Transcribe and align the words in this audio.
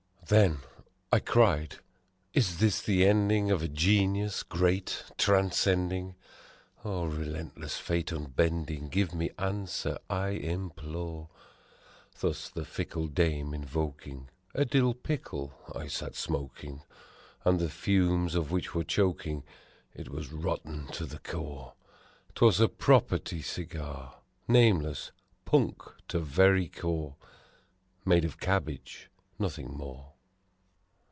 "Then," 0.27 0.59
I 1.11 1.19
cried, 1.19 1.79
"is 2.33 2.59
this 2.59 2.81
the 2.81 3.05
ending 3.05 3.51
of 3.51 3.61
a 3.61 3.67
genius 3.67 4.43
great 4.43 5.03
transcending! 5.17 6.15
O 6.85 7.03
relentless 7.03 7.75
Fate, 7.75 8.13
unbending, 8.13 8.87
give 8.87 9.13
me 9.13 9.31
answer, 9.37 9.97
I 10.09 10.29
implore!" 10.29 11.27
Thus 12.21 12.47
the 12.47 12.63
fickle 12.63 13.07
Dame 13.07 13.53
invoking, 13.53 14.29
a 14.55 14.63
dill 14.63 14.93
pickle 14.93 15.53
I 15.75 15.87
sat 15.87 16.15
smoking, 16.15 16.83
And 17.43 17.59
the 17.59 17.67
fumes 17.67 18.33
of 18.33 18.51
which 18.53 18.73
were 18.73 18.85
choking 18.85 19.43
it 19.93 20.07
was 20.09 20.31
rot 20.31 20.63
ten 20.63 20.87
to 20.93 21.05
the 21.05 21.19
core: 21.19 21.73
'Twas 22.35 22.61
a 22.61 22.69
property 22.69 23.41
cigar 23.41 24.19
nameless, 24.47 25.11
punk 25.43 25.81
to 26.07 26.19
very 26.19 26.69
core! 26.69 27.17
Made 28.05 28.23
of 28.23 28.39
cabbage 28.39 29.09
nothing 29.37 29.67
more. 29.75 30.07